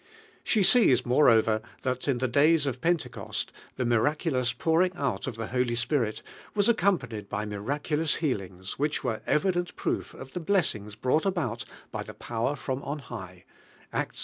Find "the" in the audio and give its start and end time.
2.17-2.27, 3.75-3.85, 5.35-5.49, 10.33-10.39, 12.01-12.15